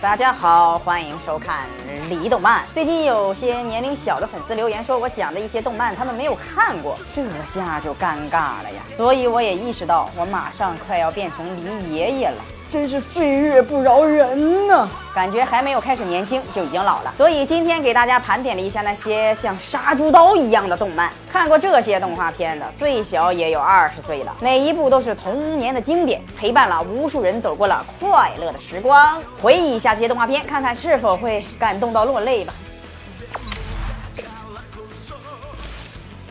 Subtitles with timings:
[0.00, 1.66] 大家好，欢迎收看
[2.08, 2.64] 离动漫。
[2.72, 8.80] 最近有些年龄小的粉丝留言说，我讲的一些动漫他们没有看过，这下就尴尬了呀。
[8.96, 12.36] 所以我也意识到，我马上快要变成离爷爷了。
[12.70, 14.86] 真是岁月不饶人呐！
[15.14, 17.14] 感觉还没有开始年轻就已经老了。
[17.16, 21.10] 所以今天给大家盘点了一下那些像杀猪刀一样的动漫。
[21.32, 24.36] 看过这些动画片的，最小也有二十岁了。
[24.40, 29.18] 每一部都是童年的经典，陪伴了无数人走过了快乐的时光。
[29.40, 32.52] 回忆一下这些动画片，看看是否会感动到落泪吧。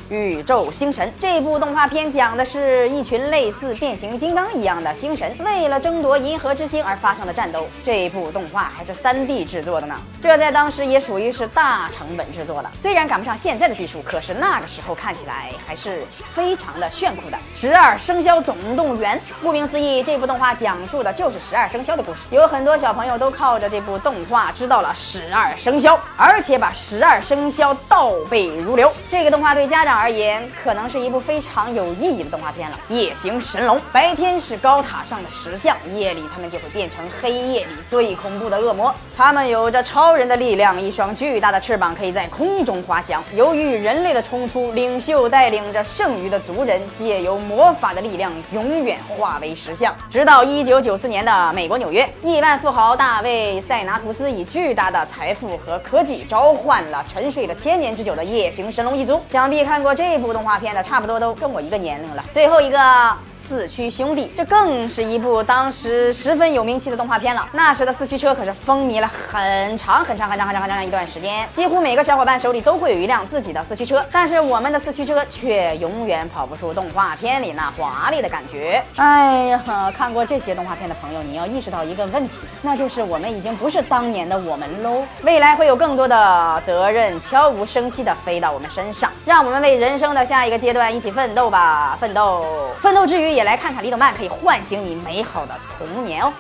[0.09, 7.67] 宇宙星神这部动画片讲的是一群类似变形金刚一样的星神，为了争夺银河之星而发生的战斗。
[7.83, 12.71] 这部动画还是 3D 制作的呢，这在当时也属于是大成本制作了。
[12.79, 17.37] 虽然赶不上现在的技术，可是那个时候看起来还是非常的炫酷的。
[17.53, 22.21] 十二生肖总动员，顾名思义，这部动画讲述的就是十二生肖的故事。
[22.31, 28.89] 有很多小朋友都靠着这部动画知道了十二生肖，而且把十二生肖倒背如流。
[29.09, 29.96] 这个动画对家长。
[29.97, 32.77] 而言，可能是一部非常有意义的动画片了。
[32.89, 38.93] 夜行神龙，白天是高塔上的石像，夜里他们就会变成黑夜里最恐怖的恶魔。
[39.17, 43.23] 他们有着超人的力量，一双巨大的翅膀可以在空中滑翔。
[43.33, 49.91] 由于人类的冲突，领袖带领着剩余的族人，借由魔法的力量，永远化为石像。
[50.11, 59.19] 直到一九九四年的美国纽约，亿万富豪大卫·塞纳图斯以巨大的财富和科技，召唤了沉睡了千年之久的夜行神龙一族。
[59.31, 59.86] 想必看过。
[59.93, 62.23] 这部动画片的差不多都跟我一个年龄了。
[62.33, 63.17] 最后一个。
[63.47, 67.47] 四驱兄弟，这更是一部当时十分有名气的动画片了。
[67.53, 74.05] 那时的四驱车可是风靡了很长很长很长很长很长一段时间，几乎每个小伙伴手里都会有一辆自己的四驱车。
[74.11, 78.83] 但是我们的四驱车却永远跑不出动画片里那华丽的感觉。
[78.97, 85.03] 哎呀，看过这些动画片的朋友，你要意识到一个问题，那就是我们已经不是当年的我们喽。
[85.23, 91.97] 未来会有更多的责任悄无声息地飞到我们身上，让我们为人生的下一个阶段一起奋斗吧！
[91.97, 92.43] 奋斗，
[92.81, 93.36] 奋斗之余。
[93.37, 96.33] 也来看看李德曼，可以唤醒你美好的童年哦。